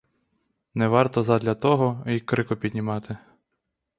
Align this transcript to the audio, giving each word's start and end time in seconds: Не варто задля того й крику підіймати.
Не 0.75 0.87
варто 0.87 1.23
задля 1.23 1.55
того 1.55 2.03
й 2.07 2.19
крику 2.19 2.55
підіймати. 2.55 3.17